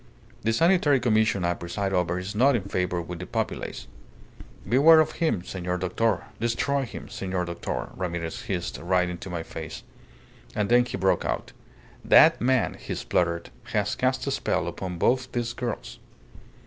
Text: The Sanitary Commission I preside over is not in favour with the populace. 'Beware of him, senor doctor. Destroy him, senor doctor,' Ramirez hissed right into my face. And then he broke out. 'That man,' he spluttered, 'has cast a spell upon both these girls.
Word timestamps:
The 0.41 0.51
Sanitary 0.51 0.99
Commission 0.99 1.45
I 1.45 1.53
preside 1.53 1.93
over 1.93 2.17
is 2.17 2.33
not 2.33 2.55
in 2.55 2.63
favour 2.63 3.03
with 3.03 3.19
the 3.19 3.27
populace. 3.27 3.85
'Beware 4.67 4.99
of 4.99 5.11
him, 5.11 5.43
senor 5.43 5.77
doctor. 5.77 6.23
Destroy 6.39 6.85
him, 6.85 7.07
senor 7.07 7.45
doctor,' 7.45 7.89
Ramirez 7.95 8.41
hissed 8.41 8.79
right 8.81 9.07
into 9.07 9.29
my 9.29 9.43
face. 9.43 9.83
And 10.55 10.69
then 10.69 10.85
he 10.85 10.97
broke 10.97 11.23
out. 11.23 11.51
'That 12.03 12.41
man,' 12.41 12.77
he 12.79 12.95
spluttered, 12.95 13.51
'has 13.65 13.93
cast 13.93 14.25
a 14.25 14.31
spell 14.31 14.67
upon 14.67 14.97
both 14.97 15.31
these 15.33 15.53
girls. 15.53 15.99